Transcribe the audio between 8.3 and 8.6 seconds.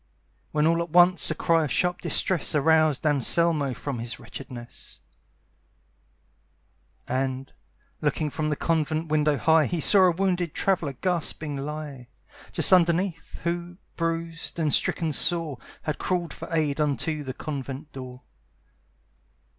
from the